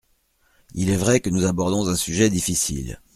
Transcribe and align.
Il 0.73 0.89
est 0.89 0.97
vrai 0.97 1.19
que 1.19 1.29
nous 1.29 1.45
abordons 1.45 1.87
un 1.87 1.95
sujet 1.95 2.31
difficile. 2.31 2.99